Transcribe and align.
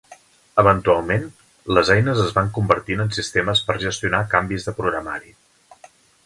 Eventualment, 0.61 1.27
les 1.77 1.91
eines 1.95 2.21
es 2.23 2.33
van 2.37 2.49
convertir 2.55 2.97
en 3.05 3.13
sistemes 3.19 3.63
per 3.69 3.77
gestionar 3.85 4.23
canvis 4.33 4.67
de 4.71 4.75
programari. 4.81 5.37